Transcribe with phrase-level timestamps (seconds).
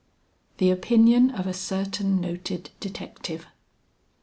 [0.57, 3.45] THE OPINION OF A CERTAIN NOTED DETECTIVE.